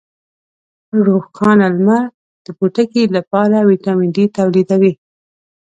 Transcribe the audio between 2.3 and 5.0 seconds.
د پوټکي لپاره ویټامین ډي تولیدوي.